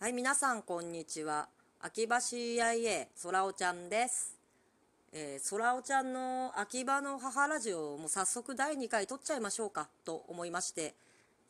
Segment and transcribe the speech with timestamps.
[0.00, 1.48] はい、皆さんこんにちは。
[1.80, 4.32] 秋葉 CIA 空おちゃんです。
[5.12, 10.94] えー、空おちゃんの秋葉の母ラジオも早速第2回撮っちゃいましょうかと思いまして、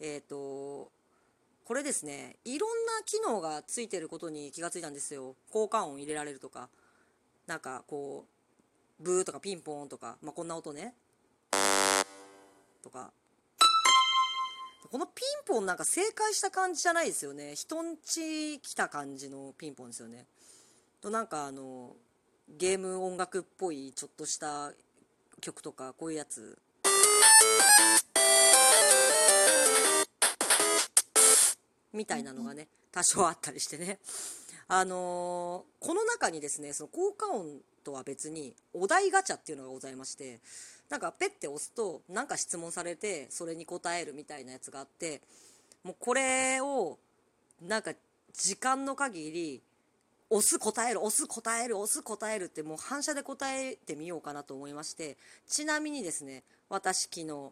[0.01, 0.91] えっ、と、
[1.67, 5.35] これですね、いろんな機能がついてることに気がついたんですよ。
[5.51, 6.71] 効果音入れられるとか、
[7.47, 8.25] なんかこ
[8.99, 10.95] う、ブーとかピンポーンとか、まあ、こんな音ね。
[12.83, 13.13] とか、
[14.91, 17.55] このピンポンなんか正解した感じじゃないですよね。
[17.55, 20.25] 人んち来た感じのピンポンですよね。
[21.01, 21.95] となんかあの
[22.49, 24.73] ゲーム音楽っぽいちょっとした
[25.41, 26.59] 曲とかこういうやつ。
[31.93, 33.99] みたいなのがね多少あったりしてね。
[34.69, 40.41] あのーこの中にですねその効果音とは別にお題ガチャっていうのがございまして
[40.91, 45.21] なんかペッて押すとなんか質問されてそれに答えるみたいなやつがあって
[45.85, 46.99] もうこれを
[47.67, 47.93] なんか
[48.35, 49.63] 時間の限り
[50.31, 57.51] 押す答える押す答える押す答えるってもう反射で答えてみようかなと思いましてちなみにですね私昨日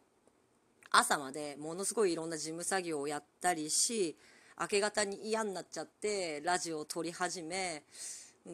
[0.90, 4.16] 朝までものすごいいろんな事務作業をやったりし
[4.58, 7.82] 明け方に嫌になっちゃってラジオを撮り始め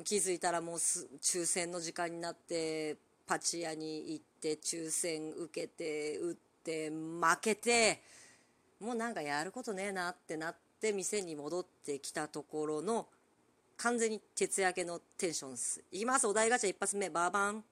[0.04, 8.02] 気づいたらもう抽選の時間になってパチ屋に行って抽選受けて打って負けて
[8.80, 13.06] もうなんかやることねえなってなって店に戻ってきたところの
[13.76, 15.82] 完全に徹夜明けのテンションっす。
[15.90, 17.64] いきますお題ガチャ一発目バーバン。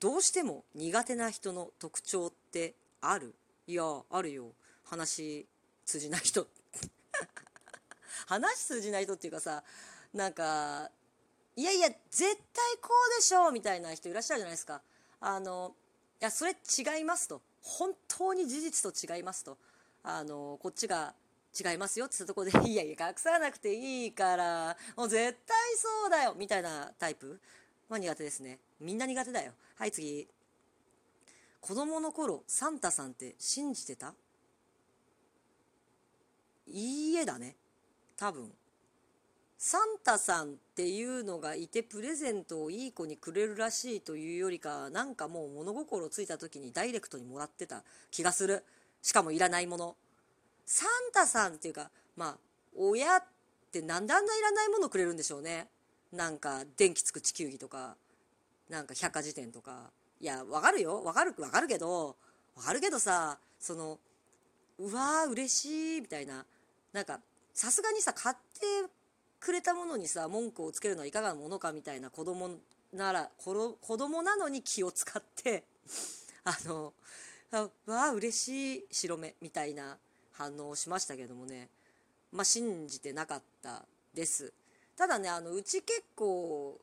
[0.00, 3.34] どうしても苦手な人の特徴ってある？
[3.66, 4.52] いやあるよ。
[4.84, 5.46] 話
[5.84, 6.46] 通じない人。
[8.26, 9.62] 話通じない人っていうかさ
[10.12, 10.90] なんか
[11.56, 12.36] いやいや絶対
[12.80, 14.80] こうでしょうみたいな人いらっしゃるじゃないですか。
[15.20, 15.74] あの
[16.20, 17.42] いやそれ違いますと。
[17.60, 19.58] 本当に事実と違いますと。
[20.02, 21.14] あのこっちが
[21.58, 27.40] 違いますよって言ったところで いやいや隠さなくていいからもう絶対そうだよみたいなタイプ？
[27.88, 28.58] は苦手ですね。
[28.80, 29.52] みんな苦手だよ。
[29.76, 30.28] はい次。
[31.60, 34.14] 子供の頃サンタさんって信じてた？
[36.66, 37.56] いいえだね。
[38.16, 38.52] 多分。
[39.60, 47.82] サンタさんっていうのがいてプレゼントをいい子にくれるらしいというよりかなんかもう物心ついた時にダイレクトにもらってた
[48.12, 48.64] 気がする。
[49.02, 49.96] しかもいらないもの。
[50.64, 52.36] サンタさんっていうかまあ
[52.76, 53.24] 親っ
[53.72, 55.66] てなんであんないらないものくれるんでしょうね。
[56.12, 57.96] なんか電気つく地球儀とか
[58.70, 59.90] なんか百科事典とか。
[60.20, 61.02] いやわかるよ。
[61.02, 62.14] わかるわかるけど
[62.54, 63.98] わかるけどさその
[64.78, 66.46] うわー嬉しいみたいな。
[66.92, 67.18] なんか
[67.54, 68.88] さすがにさ買って
[69.40, 72.50] くれたものにさ文句をつけるのはいかがなものかみたいな子供
[72.92, 75.64] なら子子供なのに気を使って
[76.44, 76.92] あの
[77.50, 79.98] あわあ嬉しい白目みたいな
[80.32, 81.68] 反応をしましたけどもね。
[82.30, 84.52] まあ信じてなかったです。
[84.96, 86.78] ただねあのうち結構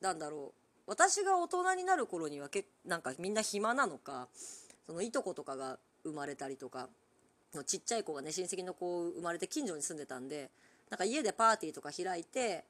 [0.00, 0.64] なんだろう。
[0.86, 4.28] 私が大人になる頃にはけなんかみんな暇なのか
[4.86, 6.90] そのいとことかが生まれたりとか
[7.66, 10.50] ちっちゃい子がね親戚の子生まれて近所に住んでたんで
[10.90, 12.64] なんか家でパーティーとか開いて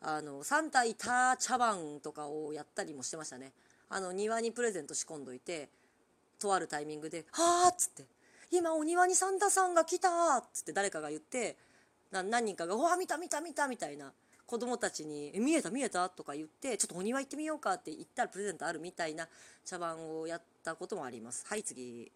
[0.00, 3.52] あのサンタいた茶番とかをやったりもしてましたね
[3.88, 5.68] あの庭にプレゼント仕込んどいて
[6.38, 8.04] とあるタイミングで「はあ」っつって
[8.50, 11.56] 「今お庭にサンタさんが来た」っつって誰かが言って
[12.10, 14.12] な何人かが「うわ見た見た見た」みたいな
[14.46, 19.28] 子供たちに「え見えた見えた?」とか言って「ちょっとお庭行ってみようか」って言ったらプレゼントあるみたいな
[19.64, 22.10] 茶番をやったこともありますはい次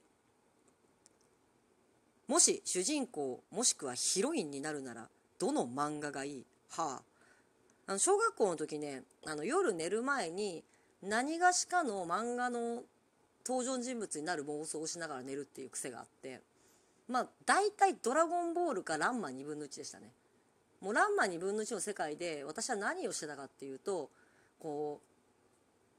[2.28, 5.10] もし主人公もしくはヒロインになるなら
[5.42, 6.46] どの漫画がいい？
[6.70, 7.02] はあ。
[7.88, 10.62] あの小学校の時ねあの夜寝る前に
[11.02, 12.84] 何がしかの漫画の
[13.44, 16.40] 登場人物になる妄想をしながら寝るっていう癖があって
[17.08, 20.12] まあ大体「ドラゴンボール」か「ランマ2分の1」でしたね。
[20.80, 24.10] もう「ランマ2分の1」の世界で私は何をしてたかっていうと
[24.60, 25.00] こ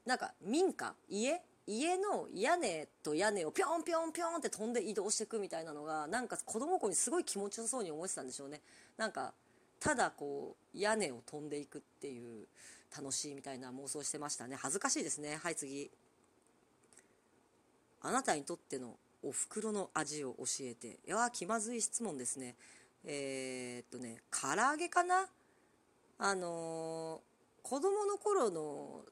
[0.06, 8.62] うなんか民家家家の屋根と屋根をぴょんぴょんぴょんって飛んで移動していくみたいなのがなんか子供子にすごい気持ちよさそうに思ってたんでしょうね。
[8.96, 9.34] なんか
[9.84, 12.46] ただこう屋根を飛んでいくっていう
[12.96, 14.56] 楽しいみたいな妄想してましたね。
[14.58, 15.38] 恥ずかしいですね。
[15.42, 15.90] はい次。
[18.00, 21.00] あなたにとってのお袋の味を教えて。
[21.06, 22.56] いや気まずい質問ですね。
[23.04, 25.28] えー、っとね唐揚げかな？
[26.16, 29.04] あのー、子供の頃の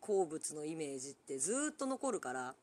[0.00, 2.56] 好物のイメージってずっと残るから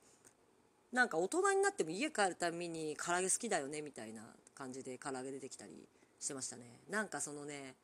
[0.92, 4.24] なんか大人になっても家帰るたびに唐揚げ好きだよねみたいな
[4.54, 5.88] 感じで唐揚げ出てきたり
[6.24, 6.64] してましたね。
[6.90, 7.76] なんかそのね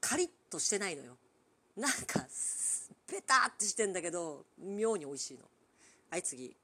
[0.00, 1.16] カリッとしてないのよ。
[1.76, 2.26] なんか
[3.06, 5.40] ペタってしてんだけど妙に美味しいの。
[6.10, 6.54] はい次。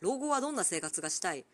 [0.00, 1.44] 老後はどんな生活がしたい？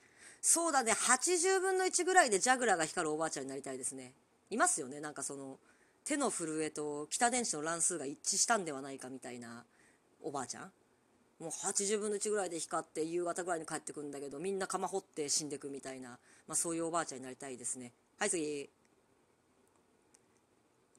[0.43, 4.13] そうだね80分の1ぐらいでジャグラーが光るおばあちゃんになりたいですね。
[4.51, 5.59] いますよねなんかその
[6.05, 9.65] 手の震えと北電子の乱数が一致したんではないかみたいな
[10.23, 10.73] おばあちゃん。
[11.41, 16.11] もう80分の1ぐらいで光って夕方ぐらいに帰ってくるんだけどみんな釜掘って死んでくみたいな、
[16.47, 17.93] まあ、そういうおばあちゃんになりたいですね。
[18.19, 18.69] はい次。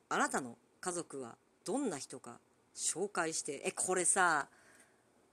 [0.10, 2.40] あなたの家族はどんな人か
[2.76, 4.48] 紹介してえこれさ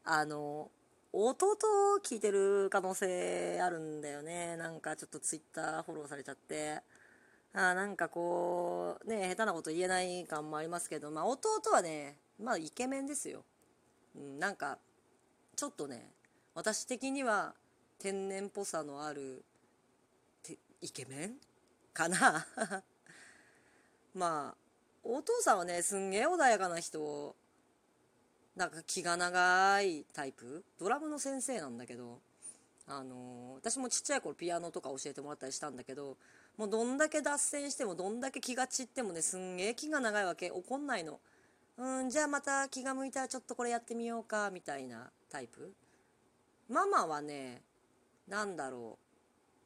[0.04, 0.70] あの
[1.12, 1.56] 弟
[2.04, 4.58] 聞いてる可能性あるんだよね。
[4.58, 6.82] なんかちょっとツイッターフォローされちゃって。
[7.54, 13.42] あなんかこうね下手なこと言えない感もありますけどまあ弟はねまあイケメンですよ、
[14.14, 14.78] うん、なんか
[15.58, 16.12] ちょっとね
[16.54, 17.52] 私的には
[17.98, 19.44] 天然っぽさのある
[20.80, 21.32] イケメン
[21.92, 22.46] かな？
[24.14, 24.56] まあ
[25.02, 27.34] お父さんはねすんげえ穏やかな人
[28.54, 30.64] なんか気が長いタイプ？
[30.78, 32.20] ドラムの先生なんだけど
[32.86, 36.16] あの私もちっちゃい頃ピアノとか教えてもらったりしたんだけど
[36.56, 40.52] もうどんだけ脱線してもどんだけ気が散ってもねすんげえ気が長いわけ。
[40.52, 41.18] 怒んないの。
[41.78, 45.10] うんじゃあまた気が向いたらちょっとこれやってみようかみたいな。
[45.28, 45.72] タイプ？
[46.68, 47.62] ママはね
[48.28, 49.04] 何だろう。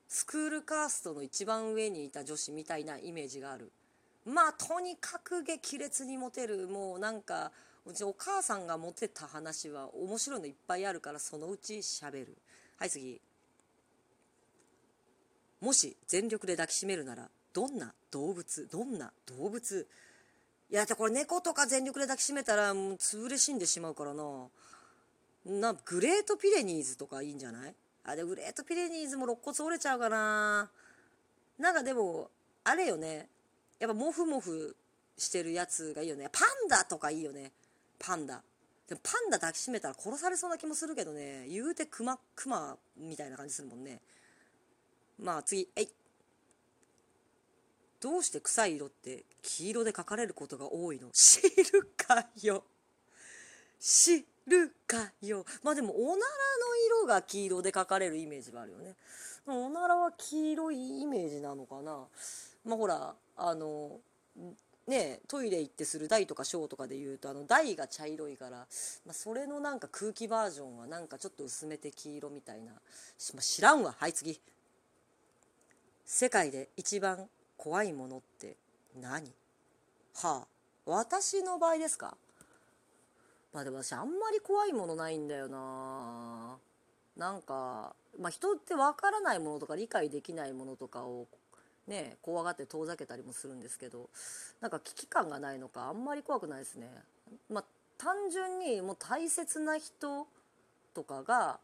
[0.08, 3.72] スクールカーストの一番上にいた女子みたいなイメージがある。
[4.24, 6.68] まあとにかく激烈にモテる。
[6.68, 7.50] もうなんか
[7.86, 12.36] うちお母さんがモテた話は面白いのいっぱいあるからそのうちしゃべる。
[12.78, 13.20] はい次。
[15.60, 18.68] もし全力で抱きしめるならどんな動物？
[18.70, 19.88] どんな動物？
[20.70, 24.22] いやだこれ猫とか全力で抱きしめたらもう潰れ死んでしまうからな。
[25.44, 27.74] なグレートピレニーズとかいいんじゃない？
[28.04, 30.70] あでグレートピレニーズも肋骨折れちゃうかな。
[31.58, 32.30] なんかでも
[32.64, 33.28] あれよね。
[33.78, 34.76] やっぱモフモフ
[35.16, 36.28] してるやつがいいよね。
[36.32, 37.52] パンダとかいいよね。
[37.98, 38.42] パンダ。
[38.88, 41.46] でもパンダ抱きしめたら殺されそうな気もするけどね。
[41.48, 44.00] 言うてクマクマみたいな感じするもんね。
[45.18, 45.88] まあ次えい。
[48.00, 51.10] どうして臭い色って黄色で書かれることが多いの？
[51.12, 51.42] 知
[51.72, 52.64] るかよ。
[53.78, 55.44] 知るかよ。
[55.62, 56.20] まあでもおならの
[56.86, 58.94] 色が黄色で書かれるイメージはあるよね。
[59.46, 62.06] おならは黄色いイメージなのかな。
[62.64, 64.00] まあほらあの
[64.86, 68.58] ねトイレ行ってする台とか小とかで言うとあの台が茶色いから、
[69.06, 72.78] まあ、それのなんか空気バージョンはなんかちょっと薄めて黄色みたいな、ま
[73.38, 74.40] あ、知らんわはい次。
[76.04, 78.56] 世界で一番怖いものって
[79.00, 79.32] 何？
[80.14, 80.46] はあ
[80.84, 82.16] 私の場合ですか？
[83.52, 86.56] まあでも私あんまり怖いものないんだよな
[87.16, 91.26] なんかまあ人ってわからないものとか理解できないものとかを
[91.86, 94.08] ね怖がって遠ざけたりもするんですけど
[94.60, 96.88] なんか危機感がないのかあんまり怖くないですね。
[97.50, 97.64] まあ、
[97.98, 100.26] 単純にもう大切な人
[100.94, 101.58] とかが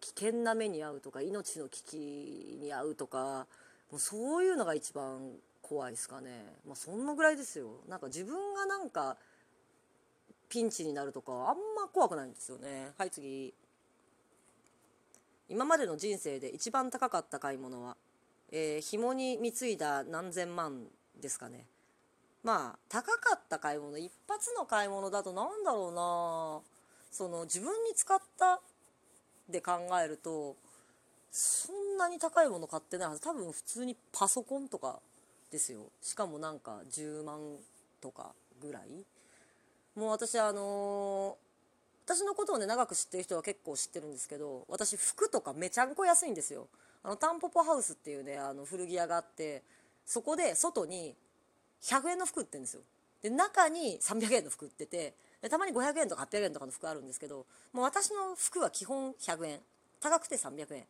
[0.00, 3.46] 危険な目に遭うとか命の危機に遭うとか
[3.90, 5.30] もうそういうのが一番
[5.62, 6.44] 怖いですかね。
[6.66, 7.80] まあ、そんなぐらいですよ。
[7.88, 9.16] なんか自分がなんか
[10.48, 12.92] ピンチになるとかあんま怖くないんですよね。
[12.96, 13.54] はい次。
[15.48, 17.96] 今までの人生で一番高かった買い物は？
[18.52, 20.86] えー、紐に貢いだ何千万
[21.20, 21.66] ですかね。
[22.42, 26.60] まあ高かった買い物一発の買い物だと何だろうな。
[27.10, 28.60] その自分に使った
[29.48, 29.72] で考
[30.04, 30.56] えると
[31.30, 33.20] そんなに高いもの買ってないはず。
[33.20, 35.00] 多分普通にパソコンとか
[35.50, 35.80] ですよ。
[36.02, 37.40] しかもなんか10万
[38.00, 39.04] とかぐらい。
[39.96, 46.68] もう私あのー、私のことをね長く知ってる人は結構知ってるんですけど私服とかめちゃんこ安いんですよ。
[47.02, 49.62] あのタンポポハウスっていうねあの古着屋があって
[50.04, 51.14] そこで外に
[51.82, 52.82] 100円の服売ってるんですよ。
[53.22, 59.60] で中に300円の服売っててでたまに500円とか800円とかの服あるんですけどもう私の服は基本100円。
[60.00, 60.84] 高くて300円。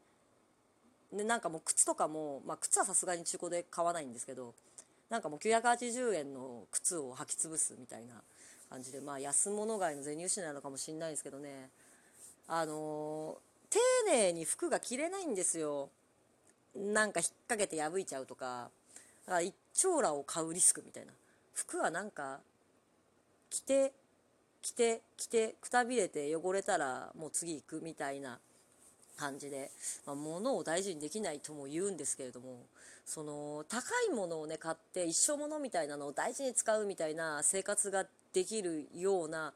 [1.13, 4.55] でなんかもう靴とかも、まあ、靴はさすがに中古で買わないんですけど
[5.09, 8.15] なんかもう980円の靴を履き潰すみたいな
[8.69, 11.71] 感じでまあ安物買いの銭失いなのかもしれないですけどね。
[12.49, 13.39] あの、
[13.71, 15.91] 丁寧に服が着れないんですよ。
[16.75, 18.71] なんか引っ掛けて破いちゃうとか。
[19.27, 21.13] だから一長羅を買うリスクみたいな。
[21.55, 22.41] 服はなんか
[23.51, 23.93] 着て
[24.63, 28.39] 着て着てくたびれて汚れたらもう次行くみたいな
[29.17, 29.71] 感じで、
[30.05, 32.67] まあ、物を大事にできないとも言うんですけれども。
[33.07, 38.05] その高いものをね買って一生ものみたいなのを大事に使うみたいな生活が
[38.37, 39.55] できるような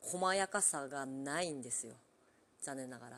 [0.00, 1.94] 細やかさがないんですよ。
[2.60, 3.16] 残念ながら。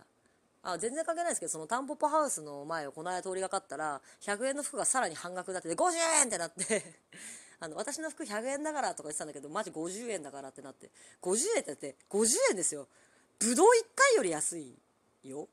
[0.62, 6.82] あ全然関係ないですけどそのタンポポハウスの前をこの間通りがかったら100円の服がさらに半額になってて50円ってなって。
[7.60, 10.90] あの私の服100円だからとか言ってたんだけどマジ50円だからってなって。
[11.22, 12.86] 50円ってだって50円ですよ。
[13.38, 14.76] ぶどう1回より安い
[15.24, 15.48] よ。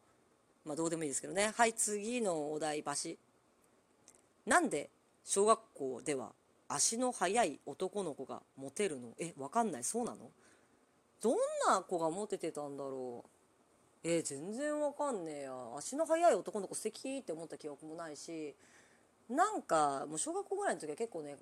[0.65, 1.53] まあどうでもいいですけどね。
[1.55, 2.91] はい次のお題橋
[4.45, 4.89] なんで
[5.23, 6.33] 小学校では
[6.75, 9.13] 足の速い男の子がモテるの？
[9.17, 9.83] えわかんない。
[9.83, 10.29] そうなの？
[11.21, 13.23] どんな子がモテてたんだろ
[14.03, 14.07] う？
[14.07, 15.53] えー、全然わかんねえや。
[15.77, 18.53] 足の速い男の子素敵って思った記憶もないし
[19.29, 21.37] なんかもう小学校ぐらいの時は結構ね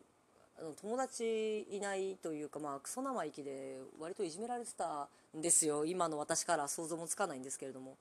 [0.59, 5.83] あの友達いないというかまあクソ生意気で割といじめられてたんですよ。
[5.83, 7.97] 今の私から想像もつかないんですけれども。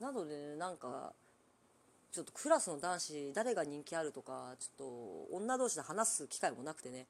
[0.00, 1.12] なので、ね、なんか
[2.12, 7.06] ちょっとクラスの男子誰が人気あるとかちょっと女同士で話す機会もなくてね。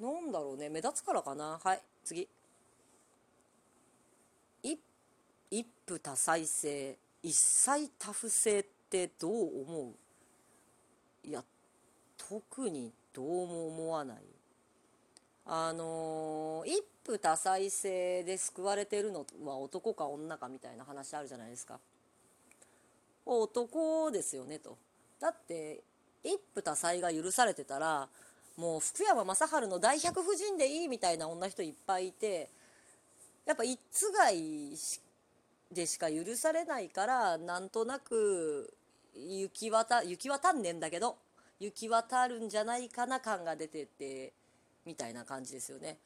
[0.00, 1.60] なんだろうね目立つからかな。
[1.62, 2.28] はい次。
[5.52, 9.94] 一夫多妻制一妻多夫制ってどう思
[11.24, 11.28] う？
[11.28, 11.42] いや
[12.16, 14.18] 特にどうも思わない。
[15.46, 21.80] あのー、一夫多妻制で救われてるのは男か女かみたいな話あるじゃないですか。
[23.38, 24.76] 男ですよねと
[25.20, 25.80] だって
[26.24, 28.08] 一夫多妻が許されてたら
[28.56, 32.48] もう福山雅治の大百夫人でいいみたいな女人いっぱいいて
[33.46, 34.76] やっぱ一つがい
[35.72, 38.72] でしか許されないからなんとなく
[39.14, 41.16] 行き渡行き渡んねんだけど
[41.60, 44.32] 行き渡るんじゃないかな感が出てて
[44.84, 45.98] みたいな感じですよね。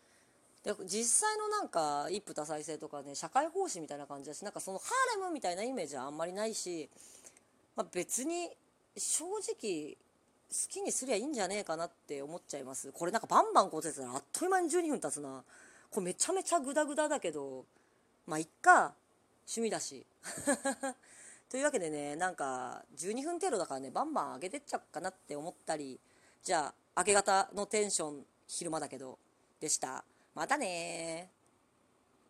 [0.64, 6.88] で実際のなんか一夫多妻制とかね社会奉仕みたいな感じだしなんかそのハーレムみたいなイメージはあんまりないし、
[7.76, 8.48] まあ、別に
[8.96, 9.96] 正直
[10.50, 12.92] 好きにすりゃいいんじゃねえかなって思っちゃいます。
[12.92, 15.42] これなんかバンバンこうてたらあっという間に12分経つな。
[15.90, 17.64] これめちゃめちゃグダグダだけど
[18.26, 18.94] まあいっか
[19.46, 20.06] 趣味だし。
[21.50, 26.00] というわけでねなんか12分程度だからねバンバン上げてっちゃうかなって思ったり
[26.42, 29.18] じゃあ明け方のテンション昼間だけど
[29.60, 30.04] でした。
[30.34, 31.30] またね